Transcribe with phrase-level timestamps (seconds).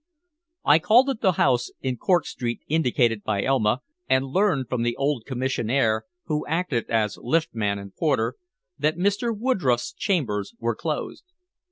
[0.65, 4.95] I called at the house in Cork Street indicated by Elma, and learned from the
[4.95, 8.33] old commissionaire who acted as lift man and porter,
[8.79, 9.31] that Mr.
[9.31, 11.25] Woodroffe's chambers were closed.